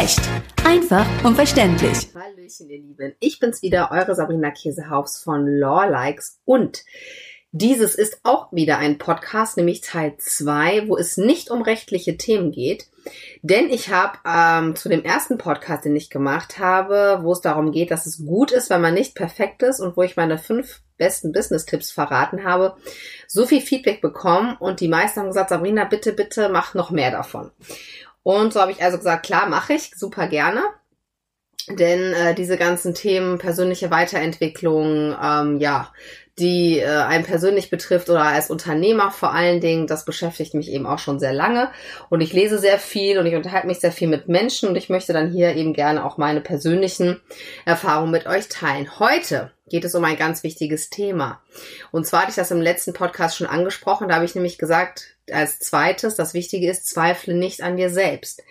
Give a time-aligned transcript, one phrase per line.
[0.00, 0.20] Echt.
[0.64, 2.08] Einfach und verständlich.
[2.14, 3.14] Hallöchen, ihr Lieben.
[3.20, 6.84] Ich bin's wieder, eure Sabrina Käsehaufs von Lawlikes und
[7.52, 12.50] dieses ist auch wieder ein Podcast, nämlich Teil 2, wo es nicht um rechtliche Themen
[12.50, 12.86] geht.
[13.42, 17.70] Denn ich habe ähm, zu dem ersten Podcast, den ich gemacht habe, wo es darum
[17.70, 20.80] geht, dass es gut ist, wenn man nicht perfekt ist und wo ich meine fünf
[20.96, 22.76] besten Business-Tipps verraten habe,
[23.26, 27.10] so viel Feedback bekommen und die meisten haben gesagt, Sabrina, bitte, bitte mach noch mehr
[27.10, 27.50] davon.
[28.22, 30.62] Und so habe ich also gesagt, klar, mache ich, super gerne.
[31.68, 35.92] Denn äh, diese ganzen Themen, persönliche Weiterentwicklung, ähm, ja,
[36.38, 40.86] die äh, einen persönlich betrifft oder als Unternehmer vor allen Dingen, das beschäftigt mich eben
[40.86, 41.70] auch schon sehr lange.
[42.08, 44.88] Und ich lese sehr viel und ich unterhalte mich sehr viel mit Menschen und ich
[44.88, 47.20] möchte dann hier eben gerne auch meine persönlichen
[47.66, 48.98] Erfahrungen mit euch teilen.
[48.98, 51.40] Heute geht es um ein ganz wichtiges Thema.
[51.90, 54.08] Und zwar hatte ich das im letzten Podcast schon angesprochen.
[54.08, 58.42] Da habe ich nämlich gesagt, als zweites, das Wichtige ist, zweifle nicht an dir selbst.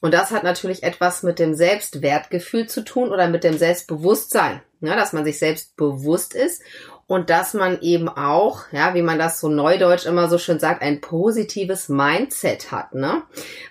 [0.00, 4.96] Und das hat natürlich etwas mit dem Selbstwertgefühl zu tun oder mit dem Selbstbewusstsein, ja,
[4.96, 6.62] dass man sich selbst bewusst ist
[7.06, 10.82] und dass man eben auch, ja, wie man das so neudeutsch immer so schön sagt,
[10.82, 12.94] ein positives Mindset hat.
[12.94, 13.22] Ne?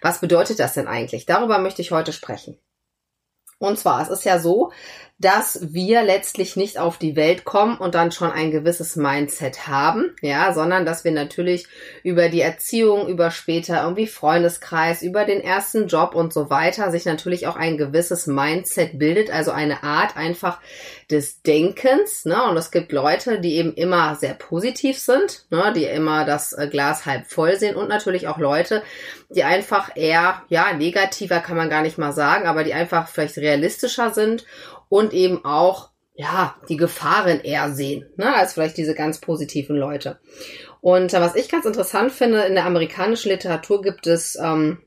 [0.01, 1.25] Was bedeutet das denn eigentlich?
[1.25, 2.57] Darüber möchte ich heute sprechen.
[3.59, 4.71] Und zwar, es ist ja so,
[5.19, 10.15] dass wir letztlich nicht auf die Welt kommen und dann schon ein gewisses Mindset haben,
[10.21, 11.67] ja, sondern dass wir natürlich
[12.03, 17.05] über die Erziehung, über später irgendwie Freundeskreis, über den ersten Job und so weiter sich
[17.05, 20.59] natürlich auch ein gewisses Mindset bildet, also eine Art einfach
[21.09, 22.43] des Denkens, ne?
[22.49, 25.71] Und es gibt Leute, die eben immer sehr positiv sind, ne?
[25.75, 28.81] die immer das äh, Glas halb voll sehen und natürlich auch Leute,
[29.29, 33.37] die einfach eher, ja, negativer kann man gar nicht mal sagen, aber die einfach vielleicht
[33.37, 34.45] realistischer sind
[34.93, 40.19] und eben auch ja, die Gefahren eher sehen, ne, als vielleicht diese ganz positiven Leute.
[40.81, 44.83] Und äh, was ich ganz interessant finde, in der amerikanischen Literatur gibt es ähm,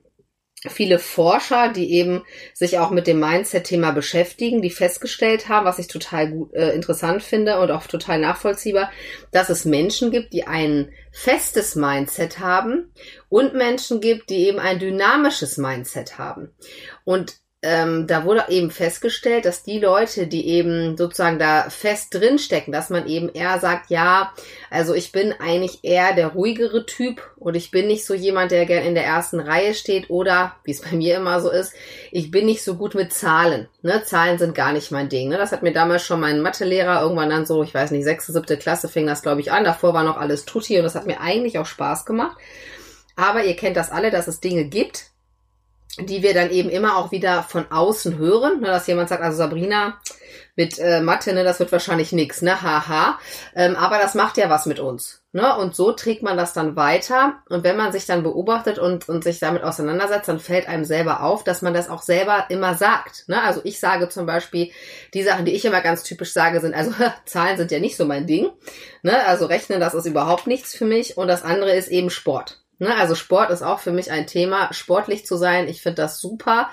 [0.69, 2.23] viele Forscher, die eben
[2.55, 7.25] sich auch mit dem Mindset-Thema beschäftigen, die festgestellt haben, was ich total gut, äh, interessant
[7.25, 8.93] finde und auch total nachvollziehbar,
[9.33, 12.93] dass es Menschen gibt, die ein festes Mindset haben
[13.29, 16.55] und Menschen gibt, die eben ein dynamisches Mindset haben.
[17.03, 22.73] Und ähm, da wurde eben festgestellt, dass die Leute, die eben sozusagen da fest drinstecken,
[22.73, 24.33] dass man eben eher sagt, ja,
[24.71, 28.67] also ich bin eigentlich eher der ruhigere Typ und ich bin nicht so jemand, der
[28.67, 31.73] gern in der ersten Reihe steht oder, wie es bei mir immer so ist,
[32.13, 33.67] ich bin nicht so gut mit Zahlen.
[33.83, 34.05] Ne?
[34.05, 35.29] Zahlen sind gar nicht mein Ding.
[35.29, 35.37] Ne?
[35.37, 38.59] Das hat mir damals schon mein Mathelehrer irgendwann dann so, ich weiß nicht, sechste, siebte
[38.59, 39.65] Klasse fing das, glaube ich, an.
[39.65, 42.37] Davor war noch alles Tutti und das hat mir eigentlich auch Spaß gemacht.
[43.17, 45.11] Aber ihr kennt das alle, dass es Dinge gibt,
[45.99, 49.39] die wir dann eben immer auch wieder von außen hören, ne, dass jemand sagt, also
[49.39, 49.99] Sabrina
[50.55, 53.19] mit äh, Mathe, ne, das wird wahrscheinlich nix, ne, haha.
[53.55, 55.57] Ähm, aber das macht ja was mit uns, ne?
[55.57, 57.35] Und so trägt man das dann weiter.
[57.49, 61.23] Und wenn man sich dann beobachtet und und sich damit auseinandersetzt, dann fällt einem selber
[61.23, 63.43] auf, dass man das auch selber immer sagt, ne?
[63.43, 64.71] Also ich sage zum Beispiel
[65.15, 66.93] die Sachen, die ich immer ganz typisch sage, sind also
[67.27, 68.51] Zahlen sind ja nicht so mein Ding,
[69.03, 69.27] ne?
[69.27, 71.17] Also rechnen, das ist überhaupt nichts für mich.
[71.17, 72.66] Und das andere ist eben Sport.
[72.79, 75.67] Ne, also Sport ist auch für mich ein Thema, sportlich zu sein.
[75.67, 76.69] Ich finde das super,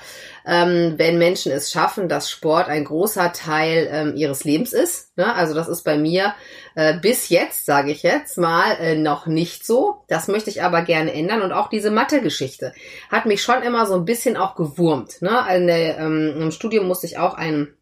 [0.45, 5.17] ähm, wenn Menschen es schaffen, dass Sport ein großer Teil ähm, ihres Lebens ist.
[5.17, 5.33] Ne?
[5.33, 6.33] Also das ist bei mir
[6.75, 10.03] äh, bis jetzt, sage ich jetzt mal, äh, noch nicht so.
[10.09, 11.41] Das möchte ich aber gerne ändern.
[11.41, 12.73] Und auch diese Mathe-Geschichte
[13.09, 15.21] hat mich schon immer so ein bisschen auch gewurmt.
[15.21, 15.41] Ne?
[15.49, 17.77] Der, ähm, Im Studium musste ich auch einen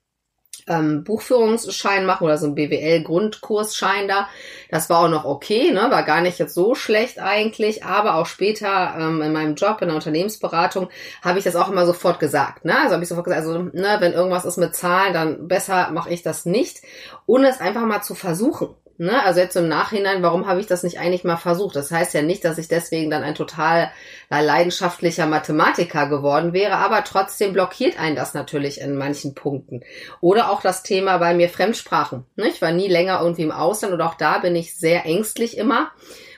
[0.67, 4.27] ähm, Buchführungsschein machen oder so ein BWL-Grundkursschein da.
[4.69, 5.88] Das war auch noch okay, ne?
[5.89, 9.88] war gar nicht jetzt so schlecht eigentlich, aber auch später ähm, in meinem Job in
[9.88, 10.89] der Unternehmensberatung
[11.22, 12.66] habe ich das auch immer sofort gesagt.
[12.66, 12.77] Ne?
[12.77, 16.09] Also habe ich sofort gesagt, also ne, wenn irgendwas ist mit Zahlen, dann besser mache
[16.09, 16.81] ich das nicht,
[17.25, 18.75] ohne es einfach mal zu versuchen.
[19.01, 19.23] Ne?
[19.23, 21.75] Also jetzt im Nachhinein, warum habe ich das nicht eigentlich mal versucht?
[21.75, 23.89] Das heißt ja nicht, dass ich deswegen dann ein total
[24.29, 29.81] leidenschaftlicher Mathematiker geworden wäre, aber trotzdem blockiert einen das natürlich in manchen Punkten.
[30.19, 32.25] Oder auch das Thema bei mir Fremdsprachen.
[32.35, 32.50] Ne?
[32.50, 35.90] Ich war nie länger irgendwie im Ausland und auch da bin ich sehr ängstlich immer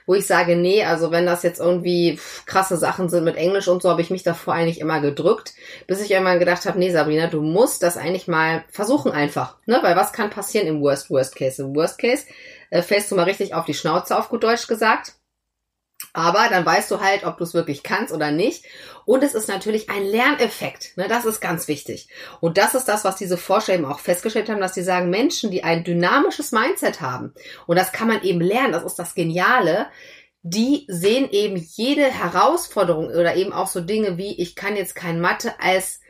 [0.05, 3.81] wo ich sage, nee, also wenn das jetzt irgendwie krasse Sachen sind mit Englisch und
[3.81, 5.53] so, habe ich mich davor eigentlich immer gedrückt,
[5.87, 9.79] bis ich irgendwann gedacht habe, nee, Sabrina, du musst das eigentlich mal versuchen einfach, ne?
[9.81, 11.61] Weil was kann passieren im Worst Worst Case?
[11.61, 12.25] Im Worst Case
[12.69, 15.13] äh, fällst du mal richtig auf die Schnauze, auf gut Deutsch gesagt.
[16.13, 18.65] Aber dann weißt du halt, ob du es wirklich kannst oder nicht.
[19.05, 20.95] Und es ist natürlich ein Lerneffekt.
[20.95, 21.07] Ne?
[21.07, 22.07] Das ist ganz wichtig.
[22.39, 25.49] Und das ist das, was diese Forscher eben auch festgestellt haben, dass sie sagen, Menschen,
[25.49, 27.33] die ein dynamisches Mindset haben,
[27.65, 29.87] und das kann man eben lernen, das ist das Geniale,
[30.43, 35.19] die sehen eben jede Herausforderung oder eben auch so Dinge wie, ich kann jetzt kein
[35.19, 36.01] Mathe als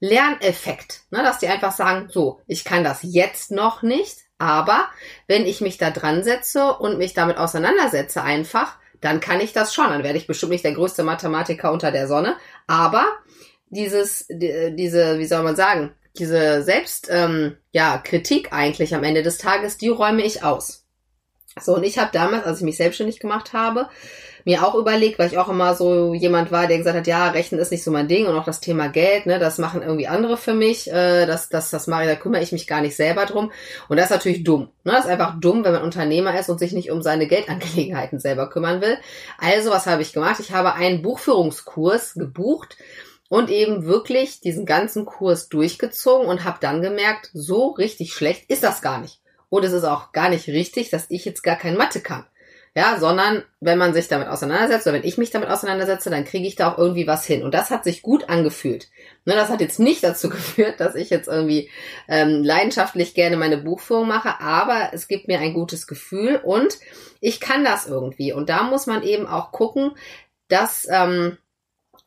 [0.00, 1.02] Lerneffekt.
[1.10, 1.22] Ne?
[1.22, 4.88] Dass die einfach sagen, so, ich kann das jetzt noch nicht, aber
[5.28, 9.74] wenn ich mich da dran setze und mich damit auseinandersetze einfach, dann kann ich das
[9.74, 9.90] schon.
[9.90, 12.36] Dann werde ich bestimmt nicht der größte Mathematiker unter der Sonne,
[12.66, 13.04] aber
[13.68, 19.22] dieses, die, diese, wie soll man sagen, diese Selbst, ähm, ja, Kritik eigentlich am Ende
[19.22, 20.83] des Tages, die räume ich aus.
[21.60, 23.88] So, und ich habe damals, als ich mich selbstständig gemacht habe,
[24.44, 27.60] mir auch überlegt, weil ich auch immer so jemand war, der gesagt hat, ja, Rechnen
[27.60, 30.36] ist nicht so mein Ding und auch das Thema Geld, ne, das machen irgendwie andere
[30.36, 33.24] für mich, äh, das, das, das mache ich, da kümmere ich mich gar nicht selber
[33.24, 33.52] drum.
[33.88, 34.68] Und das ist natürlich dumm.
[34.84, 34.92] Ne?
[34.92, 38.50] Das ist einfach dumm, wenn man Unternehmer ist und sich nicht um seine Geldangelegenheiten selber
[38.50, 38.98] kümmern will.
[39.38, 40.40] Also, was habe ich gemacht?
[40.40, 42.76] Ich habe einen Buchführungskurs gebucht
[43.30, 48.62] und eben wirklich diesen ganzen Kurs durchgezogen und habe dann gemerkt, so richtig schlecht ist
[48.62, 49.20] das gar nicht.
[49.54, 52.26] Und es ist auch gar nicht richtig, dass ich jetzt gar kein Mathe kann.
[52.74, 56.48] Ja, sondern wenn man sich damit auseinandersetzt oder wenn ich mich damit auseinandersetze, dann kriege
[56.48, 57.44] ich da auch irgendwie was hin.
[57.44, 58.88] Und das hat sich gut angefühlt.
[59.24, 61.70] Ne, das hat jetzt nicht dazu geführt, dass ich jetzt irgendwie
[62.08, 66.76] ähm, leidenschaftlich gerne meine Buchführung mache, aber es gibt mir ein gutes Gefühl und
[67.20, 68.32] ich kann das irgendwie.
[68.32, 69.92] Und da muss man eben auch gucken,
[70.48, 71.38] dass ähm,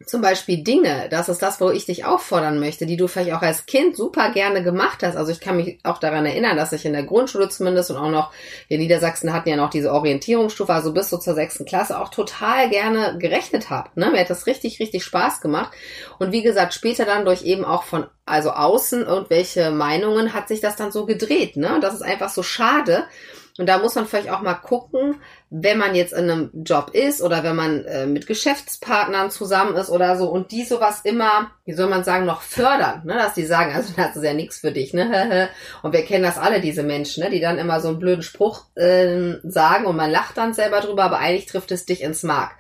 [0.06, 3.42] zum Beispiel Dinge, das ist das, wo ich dich auffordern möchte, die du vielleicht auch
[3.42, 5.16] als Kind super gerne gemacht hast.
[5.16, 8.12] Also ich kann mich auch daran erinnern, dass ich in der Grundschule zumindest und auch
[8.12, 8.32] noch,
[8.68, 12.70] wir Niedersachsen hatten ja noch diese Orientierungsstufe, also bis so zur sechsten Klasse auch total
[12.70, 13.90] gerne gerechnet habe.
[13.96, 14.12] Ne?
[14.12, 15.72] Mir hat das richtig, richtig Spaß gemacht.
[16.20, 20.62] Und wie gesagt, später dann durch eben auch von, also außen irgendwelche Meinungen hat sich
[20.62, 21.58] das dann so gedreht.
[21.58, 21.80] Ne?
[21.82, 23.06] Das ist einfach so schade.
[23.58, 25.16] Und da muss man vielleicht auch mal gucken,
[25.50, 29.90] wenn man jetzt in einem Job ist oder wenn man äh, mit Geschäftspartnern zusammen ist
[29.90, 33.16] oder so und die sowas immer, wie soll man sagen, noch fördern, ne?
[33.16, 35.50] dass die sagen, also das ist ja nichts für dich, ne?
[35.82, 37.30] Und wir kennen das alle, diese Menschen, ne?
[37.30, 41.04] die dann immer so einen blöden Spruch äh, sagen und man lacht dann selber drüber,
[41.04, 42.52] aber eigentlich trifft es dich ins Mark.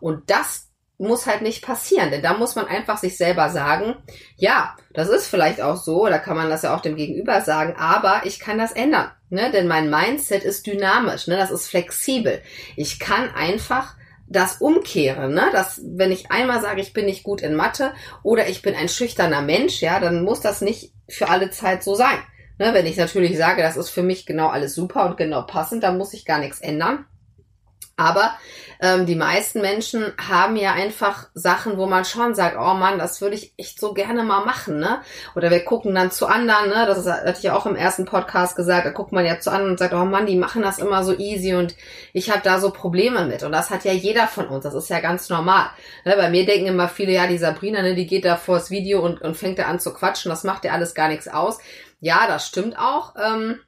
[0.00, 0.63] Und das
[0.98, 3.96] muss halt nicht passieren, denn da muss man einfach sich selber sagen,
[4.36, 7.74] ja, das ist vielleicht auch so, da kann man das ja auch dem Gegenüber sagen,
[7.76, 9.50] aber ich kann das ändern, ne?
[9.50, 11.36] denn mein Mindset ist dynamisch, ne?
[11.36, 12.40] das ist flexibel.
[12.76, 13.96] Ich kann einfach
[14.28, 15.48] das umkehren, ne?
[15.52, 17.92] dass wenn ich einmal sage, ich bin nicht gut in Mathe
[18.22, 21.94] oder ich bin ein schüchterner Mensch, ja, dann muss das nicht für alle Zeit so
[21.94, 22.18] sein.
[22.58, 22.72] Ne?
[22.72, 25.98] Wenn ich natürlich sage, das ist für mich genau alles super und genau passend, dann
[25.98, 27.04] muss ich gar nichts ändern.
[27.96, 28.34] Aber
[28.80, 33.20] ähm, die meisten Menschen haben ja einfach Sachen, wo man schon sagt, oh Mann, das
[33.20, 35.00] würde ich echt so gerne mal machen, ne?
[35.36, 36.84] Oder wir gucken dann zu anderen, ne?
[36.86, 39.72] Das hatte ich ja auch im ersten Podcast gesagt, da guckt man ja zu anderen
[39.72, 41.76] und sagt, oh Mann, die machen das immer so easy und
[42.12, 43.42] ich habe da so Probleme mit.
[43.42, 45.66] Und das hat ja jeder von uns, das ist ja ganz normal.
[46.04, 46.16] Ne?
[46.16, 49.22] Bei mir denken immer viele, ja, die Sabrina, ne, die geht da vors Video und,
[49.22, 51.58] und fängt da an zu quatschen, das macht ja alles gar nichts aus.
[52.00, 53.14] Ja, das stimmt auch.
[53.16, 53.60] Ähm,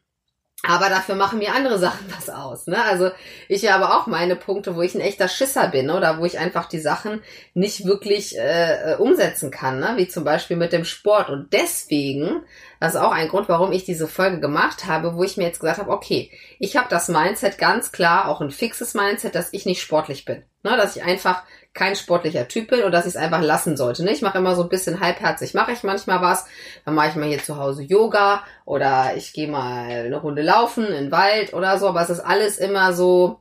[0.63, 2.67] aber dafür machen mir andere Sachen was aus.
[2.67, 2.83] Ne?
[2.83, 3.11] Also
[3.49, 6.67] ich habe auch meine Punkte, wo ich ein echter Schisser bin oder wo ich einfach
[6.67, 7.23] die Sachen
[7.55, 9.95] nicht wirklich äh, äh, umsetzen kann, ne?
[9.97, 11.31] wie zum Beispiel mit dem Sport.
[11.31, 12.43] Und deswegen,
[12.81, 15.61] das ist auch ein Grund, warum ich diese Folge gemacht habe, wo ich mir jetzt
[15.61, 19.67] gesagt habe, okay, ich habe das Mindset ganz klar, auch ein fixes Mindset, dass ich
[19.67, 20.43] nicht sportlich bin.
[20.63, 20.77] Ne?
[20.77, 21.43] Dass ich einfach
[21.77, 24.03] kein sportlicher Typ bin und dass ich es einfach lassen sollte.
[24.03, 24.11] Ne?
[24.11, 26.47] Ich mache immer so ein bisschen halbherzig, mache ich manchmal was.
[26.85, 30.87] Dann mache ich mal hier zu Hause Yoga oder ich gehe mal eine Runde laufen
[30.87, 31.87] in den Wald oder so.
[31.89, 33.41] Aber es ist alles immer so,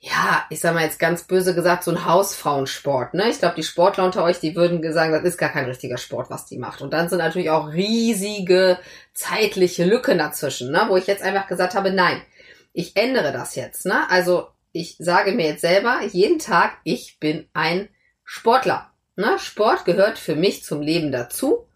[0.00, 3.14] ja, ich sag mal jetzt ganz böse gesagt, so ein Hausfrauensport.
[3.14, 3.28] Ne?
[3.28, 6.30] Ich glaube, die Sportler unter euch, die würden sagen, das ist gar kein richtiger Sport,
[6.30, 6.80] was die macht.
[6.80, 8.78] Und dann sind natürlich auch riesige
[9.12, 10.86] zeitliche Lücken dazwischen, ne?
[10.88, 12.20] wo ich jetzt einfach gesagt habe, nein,
[12.72, 13.86] ich ändere das jetzt.
[13.86, 14.08] Ne?
[14.10, 17.88] Also ich sage mir jetzt selber jeden Tag, ich bin ein
[18.24, 18.90] Sportler.
[19.14, 19.38] Ne?
[19.38, 21.68] Sport gehört für mich zum Leben dazu,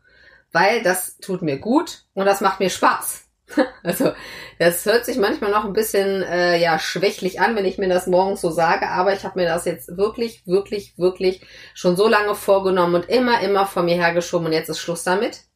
[0.51, 3.25] weil das tut mir gut und das macht mir Spaß.
[3.83, 4.13] Also
[4.59, 8.07] das hört sich manchmal noch ein bisschen äh, ja schwächlich an, wenn ich mir das
[8.07, 11.41] morgens so sage, aber ich habe mir das jetzt wirklich, wirklich, wirklich
[11.73, 15.48] schon so lange vorgenommen und immer, immer vor mir hergeschoben und jetzt ist Schluss damit.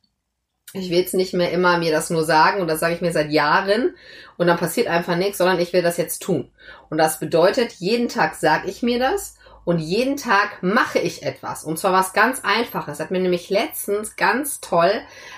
[0.74, 3.12] Ich will jetzt nicht mehr immer mir das nur sagen und das sage ich mir
[3.12, 3.94] seit Jahren
[4.38, 6.50] und dann passiert einfach nichts, sondern ich will das jetzt tun.
[6.88, 11.62] Und das bedeutet, jeden Tag sage ich mir das und jeden Tag mache ich etwas.
[11.62, 13.00] Und zwar was ganz Einfaches.
[13.00, 14.90] Hat mir nämlich letztens ganz toll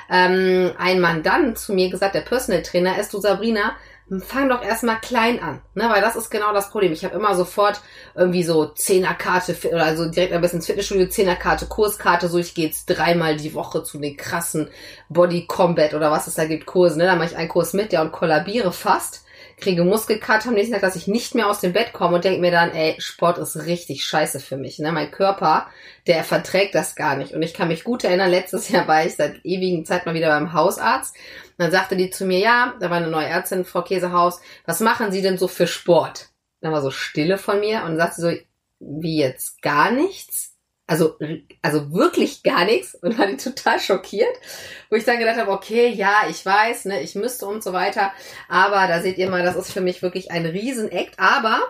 [0.09, 3.77] ähm, ein Mandant zu mir gesagt, der Personal Trainer ist, du Sabrina,
[4.21, 5.89] fang doch erstmal klein an, ne?
[5.89, 6.93] Weil das ist genau das Problem.
[6.93, 7.81] Ich habe immer sofort
[8.15, 12.67] irgendwie so Zehnerkarte oder also direkt ein bisschen ins Fitnessstudio, Zehnerkarte, Kurskarte, so ich gehe
[12.67, 14.69] jetzt dreimal die Woche zu den krassen
[15.09, 17.07] Body Combat oder was es da gibt, Kursen, ne?
[17.07, 19.24] Da mache ich einen Kurs mit, ja, und kollabiere fast
[19.57, 22.41] kriege Muskelkater am nächsten Tag, dass ich nicht mehr aus dem Bett komme und denke
[22.41, 24.79] mir dann, ey, Sport ist richtig scheiße für mich.
[24.79, 24.93] Ne?
[24.93, 25.69] Mein Körper,
[26.07, 27.33] der verträgt das gar nicht.
[27.33, 30.29] Und ich kann mich gut erinnern, letztes Jahr war ich seit ewigen Zeit mal wieder
[30.29, 31.15] beim Hausarzt.
[31.15, 34.81] Und dann sagte die zu mir, ja, da war eine neue Ärztin, Frau Käsehaus, was
[34.81, 36.31] machen Sie denn so für Sport?
[36.61, 38.33] Dann war so Stille von mir und sagte so,
[38.81, 40.54] wie jetzt gar nichts?
[40.87, 41.17] Also,
[41.63, 44.37] also wirklich gar nichts und war total schockiert,
[44.91, 48.13] wo ich dann gedacht habe, okay, ja, ich weiß, ne, ich müsste und so weiter,
[48.49, 51.63] aber da seht ihr mal, das ist für mich wirklich ein Riesenakt, aber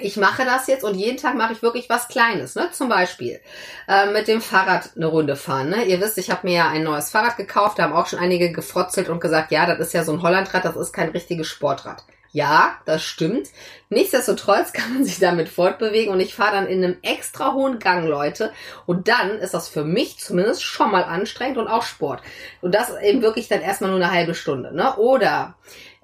[0.00, 2.68] ich mache das jetzt und jeden Tag mache ich wirklich was Kleines, ne?
[2.72, 3.40] Zum Beispiel
[3.88, 5.68] äh, mit dem Fahrrad eine Runde fahren.
[5.68, 5.84] Ne?
[5.84, 8.50] Ihr wisst, ich habe mir ja ein neues Fahrrad gekauft, da haben auch schon einige
[8.50, 12.04] gefrotzelt und gesagt, ja, das ist ja so ein Hollandrad, das ist kein richtiges Sportrad.
[12.34, 13.46] Ja, das stimmt.
[13.90, 18.08] Nichtsdestotrotz kann man sich damit fortbewegen und ich fahre dann in einem extra hohen Gang,
[18.08, 18.52] Leute.
[18.86, 22.22] Und dann ist das für mich zumindest schon mal anstrengend und auch Sport.
[22.60, 24.74] Und das eben wirklich dann erstmal nur eine halbe Stunde.
[24.74, 24.96] Ne?
[24.96, 25.54] Oder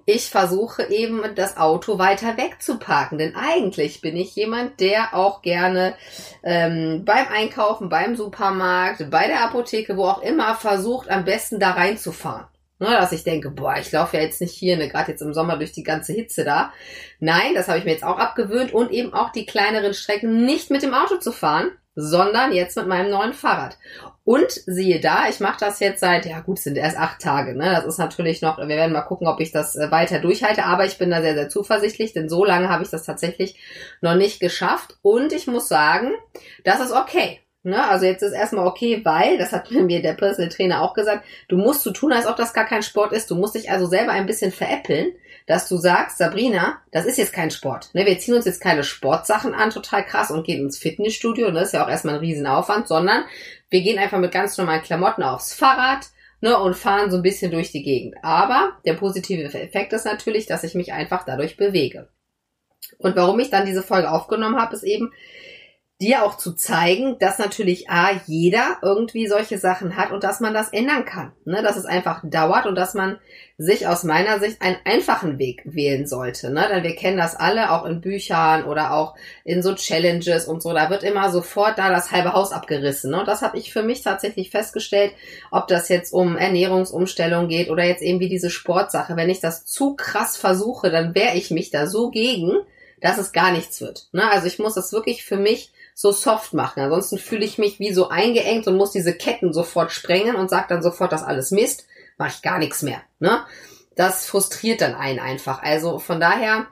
[0.06, 3.18] ich versuche eben das Auto weiter weg zu parken.
[3.18, 5.96] Denn eigentlich bin ich jemand, der auch gerne
[6.44, 11.72] ähm, beim Einkaufen, beim Supermarkt, bei der Apotheke, wo auch immer, versucht, am besten da
[11.72, 12.46] reinzufahren.
[12.80, 15.34] Ne, dass ich denke, boah, ich laufe ja jetzt nicht hier, ne, gerade jetzt im
[15.34, 16.72] Sommer durch die ganze Hitze da.
[17.18, 20.70] Nein, das habe ich mir jetzt auch abgewöhnt und eben auch die kleineren Strecken nicht
[20.70, 23.76] mit dem Auto zu fahren, sondern jetzt mit meinem neuen Fahrrad.
[24.24, 27.54] Und siehe da, ich mache das jetzt seit, ja gut, sind erst acht Tage.
[27.54, 27.70] Ne?
[27.70, 30.86] Das ist natürlich noch, wir werden mal gucken, ob ich das äh, weiter durchhalte, aber
[30.86, 33.56] ich bin da sehr, sehr zuversichtlich, denn so lange habe ich das tatsächlich
[34.00, 34.96] noch nicht geschafft.
[35.02, 36.12] Und ich muss sagen,
[36.64, 37.40] das ist okay.
[37.62, 37.86] Ne?
[37.88, 41.56] Also jetzt ist erstmal okay, weil, das hat mir der Personal Trainer auch gesagt, du
[41.56, 43.30] musst so tun, als ob das gar kein Sport ist.
[43.30, 45.12] Du musst dich also selber ein bisschen veräppeln,
[45.46, 47.90] dass du sagst, Sabrina, das ist jetzt kein Sport.
[47.92, 48.06] Ne?
[48.06, 51.48] Wir ziehen uns jetzt keine Sportsachen an, total krass, und gehen ins Fitnessstudio.
[51.48, 53.24] Und das ist ja auch erstmal ein Riesenaufwand, sondern
[53.68, 56.06] wir gehen einfach mit ganz normalen Klamotten aufs Fahrrad
[56.40, 58.16] ne, und fahren so ein bisschen durch die Gegend.
[58.22, 62.08] Aber der positive Effekt ist natürlich, dass ich mich einfach dadurch bewege.
[62.98, 65.12] Und warum ich dann diese Folge aufgenommen habe, ist eben,
[66.00, 70.54] dir auch zu zeigen, dass natürlich A, jeder irgendwie solche Sachen hat und dass man
[70.54, 71.32] das ändern kann.
[71.44, 71.62] Ne?
[71.62, 73.18] Dass es einfach dauert und dass man
[73.58, 76.50] sich aus meiner Sicht einen einfachen Weg wählen sollte.
[76.50, 76.66] Ne?
[76.70, 79.14] Denn wir kennen das alle, auch in Büchern oder auch
[79.44, 80.72] in so Challenges und so.
[80.72, 83.10] Da wird immer sofort da das halbe Haus abgerissen.
[83.10, 83.20] Ne?
[83.20, 85.12] Und das habe ich für mich tatsächlich festgestellt,
[85.50, 89.16] ob das jetzt um Ernährungsumstellung geht oder jetzt eben wie diese Sportsache.
[89.16, 92.52] Wenn ich das zu krass versuche, dann wehre ich mich da so gegen,
[93.02, 94.08] dass es gar nichts wird.
[94.12, 94.30] Ne?
[94.30, 96.80] Also ich muss das wirklich für mich so soft machen.
[96.80, 100.66] Ansonsten fühle ich mich wie so eingeengt und muss diese Ketten sofort sprengen und sage
[100.68, 103.02] dann sofort, dass alles Mist, mache ich gar nichts mehr.
[103.18, 103.44] Ne?
[103.96, 105.62] Das frustriert dann einen einfach.
[105.62, 106.66] Also von daher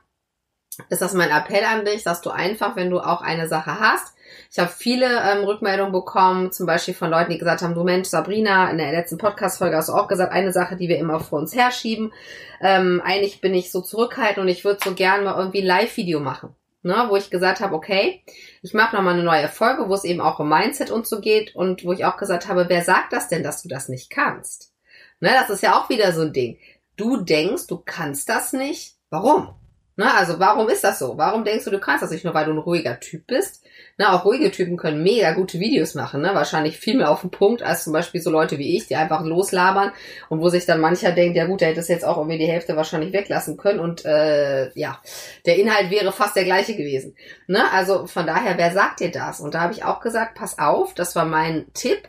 [0.88, 4.14] ist das mein Appell an dich, dass du einfach, wenn du auch eine Sache hast,
[4.50, 8.08] ich habe viele ähm, Rückmeldungen bekommen, zum Beispiel von Leuten, die gesagt haben, du Mensch,
[8.08, 11.38] Sabrina, in der letzten Podcast-Folge hast du auch gesagt, eine Sache, die wir immer vor
[11.38, 12.12] uns herschieben.
[12.60, 16.20] Ähm, eigentlich bin ich so zurückhaltend und ich würde so gern mal irgendwie ein Live-Video
[16.20, 18.22] machen ne, wo ich gesagt habe, okay,
[18.62, 21.54] ich mache nochmal eine neue Folge, wo es eben auch um Mindset und so geht
[21.54, 24.72] und wo ich auch gesagt habe, wer sagt das denn, dass du das nicht kannst?
[25.20, 26.58] Ne, das ist ja auch wieder so ein Ding.
[26.96, 28.96] Du denkst, du kannst das nicht.
[29.10, 29.54] Warum?
[29.96, 31.18] Ne, also warum ist das so?
[31.18, 33.64] Warum denkst du, du kannst das nicht nur, weil du ein ruhiger Typ bist?
[33.98, 36.30] Ne, auch ruhige Typen können mega gute Videos machen, ne?
[36.32, 39.24] Wahrscheinlich viel mehr auf den Punkt als zum Beispiel so Leute wie ich, die einfach
[39.24, 39.90] loslabern
[40.28, 42.46] und wo sich dann mancher denkt, ja gut, der hätte es jetzt auch irgendwie die
[42.46, 45.02] Hälfte wahrscheinlich weglassen können und äh, ja,
[45.46, 47.16] der Inhalt wäre fast der gleiche gewesen.
[47.48, 47.64] Ne?
[47.72, 49.40] Also von daher, wer sagt dir das?
[49.40, 52.08] Und da habe ich auch gesagt, pass auf, das war mein Tipp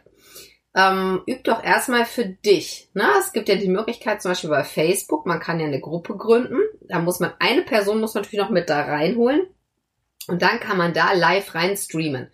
[0.76, 2.90] ähm, üb doch erstmal für dich.
[2.94, 3.04] Ne?
[3.20, 6.60] Es gibt ja die Möglichkeit, zum Beispiel bei Facebook, man kann ja eine Gruppe gründen.
[6.88, 9.42] Da muss man, eine Person muss natürlich noch mit da reinholen.
[10.30, 12.30] Und dann kann man da live rein streamen.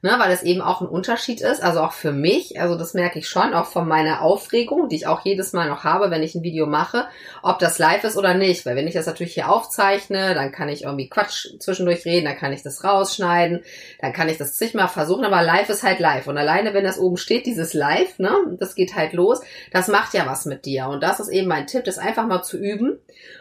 [0.00, 3.18] Ne, weil es eben auch ein Unterschied ist, also auch für mich, also das merke
[3.18, 6.36] ich schon, auch von meiner Aufregung, die ich auch jedes Mal noch habe, wenn ich
[6.36, 7.08] ein Video mache,
[7.42, 10.68] ob das live ist oder nicht, weil wenn ich das natürlich hier aufzeichne, dann kann
[10.68, 13.64] ich irgendwie Quatsch zwischendurch reden, dann kann ich das rausschneiden,
[14.00, 16.28] dann kann ich das zigmal versuchen, aber live ist halt live.
[16.28, 19.40] Und alleine, wenn das oben steht, dieses live, ne, das geht halt los,
[19.72, 20.86] das macht ja was mit dir.
[20.86, 23.00] Und das ist eben mein Tipp, das einfach mal zu üben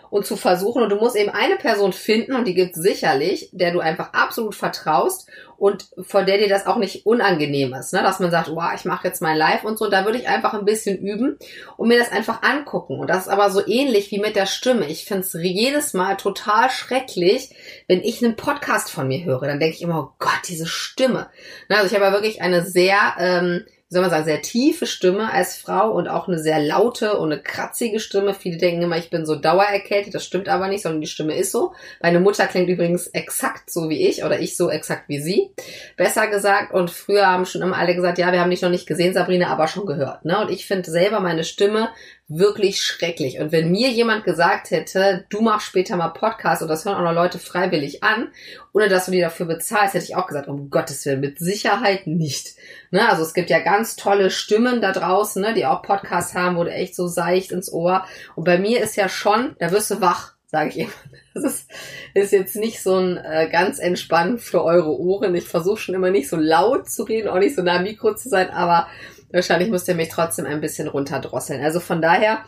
[0.10, 0.84] und zu versuchen.
[0.84, 4.56] Und du musst eben eine Person finden, und die gibt sicherlich, der du einfach absolut
[4.56, 8.04] vertraust und vor der dir das auch nicht unangenehm ist, ne?
[8.04, 9.90] dass man sagt, wow, ich mache jetzt mein Live und so.
[9.90, 11.38] Da würde ich einfach ein bisschen üben
[11.78, 13.00] und mir das einfach angucken.
[13.00, 14.86] Und das ist aber so ähnlich wie mit der Stimme.
[14.88, 17.50] Ich finde es jedes Mal total schrecklich,
[17.88, 19.48] wenn ich einen Podcast von mir höre.
[19.48, 21.30] Dann denke ich immer, oh Gott, diese Stimme.
[21.70, 21.78] Ne?
[21.78, 22.98] Also ich habe ja wirklich eine sehr...
[23.20, 27.18] Ähm, wie soll man sagen, sehr tiefe Stimme als Frau und auch eine sehr laute
[27.18, 28.34] und eine kratzige Stimme.
[28.34, 30.14] Viele denken immer, ich bin so dauererkältet.
[30.14, 31.72] Das stimmt aber nicht, sondern die Stimme ist so.
[32.02, 35.52] Meine Mutter klingt übrigens exakt so wie ich oder ich so exakt wie sie.
[35.96, 36.74] Besser gesagt.
[36.74, 39.48] Und früher haben schon immer alle gesagt, ja, wir haben dich noch nicht gesehen, Sabrina,
[39.48, 40.26] aber schon gehört.
[40.26, 40.38] Ne?
[40.38, 41.88] Und ich finde selber meine Stimme
[42.30, 43.40] wirklich schrecklich.
[43.40, 47.04] Und wenn mir jemand gesagt hätte, du machst später mal Podcast und das hören auch
[47.04, 48.30] noch Leute freiwillig an,
[48.74, 52.06] ohne dass du die dafür bezahlst, hätte ich auch gesagt, um Gottes Willen, mit Sicherheit
[52.06, 52.56] nicht.
[52.92, 53.08] Ne?
[53.08, 56.66] Also es gibt ja ganz tolle Stimmen da draußen, ne, die auch Podcasts haben, wo
[56.66, 58.06] du echt so seicht ins Ohr.
[58.36, 60.92] Und bei mir ist ja schon, da wirst du wach, sage ich immer.
[61.38, 61.70] Das ist,
[62.16, 65.36] ist jetzt nicht so ein äh, ganz entspannt für eure Ohren.
[65.36, 68.16] Ich versuche schon immer nicht so laut zu reden, auch nicht so nah am Mikro
[68.16, 68.88] zu sein, aber
[69.32, 71.64] Wahrscheinlich müsst ihr mich trotzdem ein bisschen runterdrosseln.
[71.64, 72.44] Also von daher,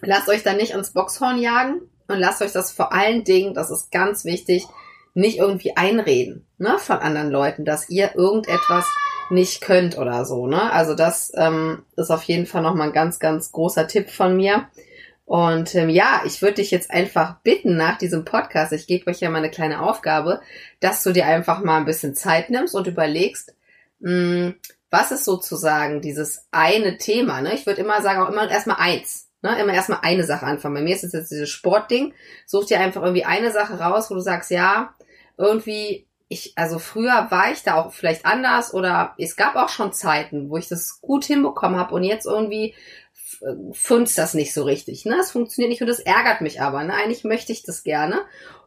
[0.00, 3.70] lasst euch da nicht ins Boxhorn jagen und lasst euch das vor allen Dingen, das
[3.70, 4.66] ist ganz wichtig,
[5.14, 8.86] nicht irgendwie einreden, ne, von anderen Leuten, dass ihr irgendetwas
[9.30, 10.72] nicht könnt oder so, ne?
[10.72, 14.68] Also das ähm, ist auf jeden Fall nochmal ein ganz, ganz großer Tipp von mir.
[15.24, 19.20] Und ähm, ja, ich würde dich jetzt einfach bitten nach diesem Podcast, ich gebe euch
[19.20, 20.40] ja mal eine kleine Aufgabe,
[20.80, 23.54] dass du dir einfach mal ein bisschen Zeit nimmst und überlegst,
[24.00, 24.54] mh, hm,
[24.92, 27.54] was ist sozusagen dieses eine Thema, ne?
[27.54, 29.30] Ich würde immer sagen, auch immer erstmal eins.
[29.40, 30.76] Ne, immer erstmal eine Sache anfangen.
[30.76, 32.14] Bei mir ist es jetzt dieses Sportding.
[32.46, 34.94] Such dir einfach irgendwie eine Sache raus, wo du sagst, ja,
[35.36, 39.92] irgendwie, ich, also früher war ich da auch vielleicht anders oder es gab auch schon
[39.92, 42.76] Zeiten, wo ich das gut hinbekommen habe und jetzt irgendwie
[43.72, 45.04] funzt das nicht so richtig.
[45.04, 45.16] Ne?
[45.20, 46.84] Es funktioniert nicht und das ärgert mich aber.
[46.84, 46.94] Ne?
[46.94, 48.20] Eigentlich möchte ich das gerne.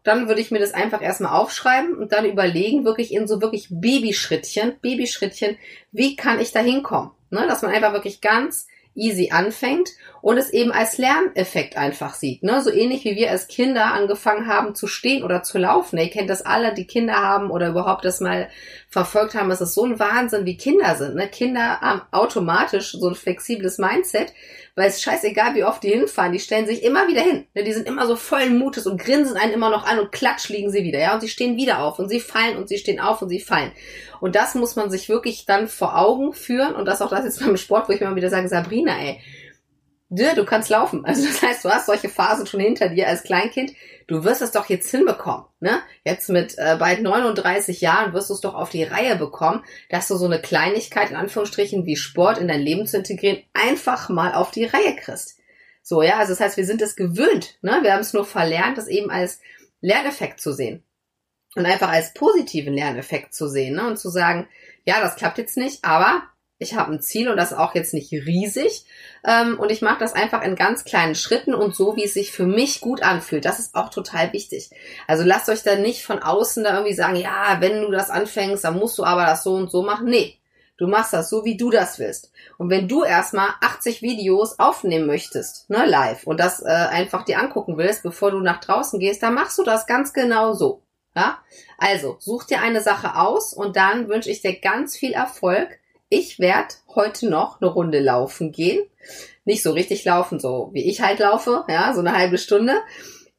[0.05, 3.67] Dann würde ich mir das einfach erstmal aufschreiben und dann überlegen, wirklich in so wirklich
[3.69, 5.57] Babyschrittchen, Babyschrittchen,
[5.91, 7.11] wie kann ich da hinkommen?
[7.31, 7.45] Ne?
[7.47, 9.89] Dass man einfach wirklich ganz easy anfängt
[10.25, 12.41] und es eben als Lerneffekt einfach sieht.
[12.41, 12.59] Ne?
[12.63, 15.99] So ähnlich wie wir als Kinder angefangen haben zu stehen oder zu laufen.
[15.99, 18.49] Ihr kennt das alle, die Kinder haben oder überhaupt das mal
[18.89, 19.51] verfolgt haben.
[19.51, 21.13] Es ist so ein Wahnsinn, wie Kinder sind.
[21.13, 21.27] Ne?
[21.27, 24.33] Kinder haben automatisch so ein flexibles Mindset,
[24.73, 27.45] weil es scheißegal, wie oft die hinfahren, die stellen sich immer wieder hin.
[27.53, 27.63] Ne?
[27.63, 30.71] Die sind immer so vollen Mutes und grinsen einen immer noch an und klatsch liegen
[30.71, 30.97] sie wieder.
[30.97, 33.41] Ja, und sie stehen wieder auf und sie fallen und sie stehen auf und sie
[33.41, 33.73] fallen.
[34.21, 37.45] Und das muss man sich wirklich dann vor Augen führen und das auch das jetzt
[37.45, 39.19] beim Sport, wo ich mir immer wieder sage, Sabrina, ey,
[40.09, 41.03] du kannst laufen.
[41.05, 43.73] Also das heißt, du hast solche Phasen schon hinter dir als Kleinkind.
[44.07, 45.45] Du wirst es doch jetzt hinbekommen.
[45.59, 45.81] Ne?
[46.03, 50.07] Jetzt mit äh, bald 39 Jahren wirst du es doch auf die Reihe bekommen, dass
[50.07, 54.33] du so eine Kleinigkeit in Anführungsstrichen wie Sport in dein Leben zu integrieren einfach mal
[54.33, 55.39] auf die Reihe kriegst.
[55.81, 57.57] So, ja, also das heißt, wir sind es gewöhnt.
[57.61, 57.79] Ne?
[57.81, 59.39] Wir haben es nur verlernt, das eben als
[59.81, 60.83] Lerneffekt zu sehen.
[61.55, 63.87] Und einfach als positiven Lerneffekt zu sehen ne?
[63.87, 64.47] und zu sagen,
[64.83, 66.23] ja, das klappt jetzt nicht, aber
[66.57, 68.85] ich habe ein Ziel und das auch jetzt nicht riesig.
[69.25, 72.31] Ähm, und ich mache das einfach in ganz kleinen Schritten und so, wie es sich
[72.31, 73.43] für mich gut anfühlt.
[73.43, 74.69] Das ist auch total wichtig.
[75.07, 78.63] Also lasst euch da nicht von außen da irgendwie sagen, ja, wenn du das anfängst,
[78.63, 80.07] dann musst du aber das so und so machen.
[80.07, 80.37] Nee,
[80.77, 82.31] du machst das so, wie du das willst.
[82.57, 87.39] Und wenn du erstmal 80 Videos aufnehmen möchtest, ne, live, und das äh, einfach dir
[87.39, 90.83] angucken willst, bevor du nach draußen gehst, dann machst du das ganz genau so.
[91.15, 91.39] Ja?
[91.77, 96.39] Also, such dir eine Sache aus und dann wünsche ich dir ganz viel Erfolg ich
[96.39, 98.83] werde heute noch eine Runde laufen gehen.
[99.43, 102.73] Nicht so richtig laufen, so wie ich halt laufe, ja, so eine halbe Stunde.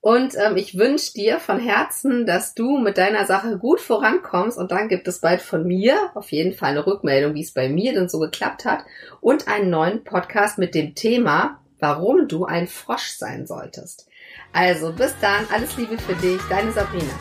[0.00, 4.56] Und ähm, ich wünsche dir von Herzen, dass du mit deiner Sache gut vorankommst.
[4.56, 7.68] Und dann gibt es bald von mir auf jeden Fall eine Rückmeldung, wie es bei
[7.68, 8.84] mir denn so geklappt hat.
[9.20, 14.06] Und einen neuen Podcast mit dem Thema, warum du ein Frosch sein solltest.
[14.52, 17.12] Also bis dann, alles Liebe für dich, deine Sabrina.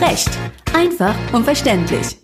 [0.00, 0.30] Recht,
[0.72, 2.20] einfach und verständlich.